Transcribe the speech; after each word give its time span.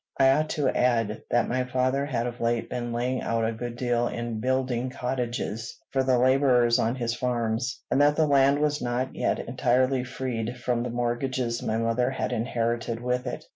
I 0.19 0.31
ought 0.31 0.49
to 0.57 0.67
add, 0.67 1.21
that 1.29 1.47
my 1.47 1.63
father 1.63 2.07
had 2.07 2.25
of 2.25 2.41
late 2.41 2.71
been 2.71 2.91
laying 2.91 3.21
out 3.21 3.45
a 3.47 3.51
good 3.51 3.75
deal 3.75 4.07
in 4.07 4.39
building 4.39 4.89
cottages 4.89 5.77
for 5.91 6.01
the 6.01 6.17
laborers 6.17 6.79
on 6.79 6.95
his 6.95 7.13
farms, 7.13 7.83
and 7.91 8.01
that 8.01 8.15
the 8.15 8.25
land 8.25 8.57
was 8.57 8.81
not 8.81 9.13
yet 9.15 9.37
entirely 9.37 10.03
freed 10.03 10.57
from 10.57 10.81
the 10.81 10.89
mortgages 10.89 11.61
my 11.61 11.77
mother 11.77 12.09
had 12.09 12.31
inherited 12.33 12.99
with 12.99 13.27
it. 13.27 13.45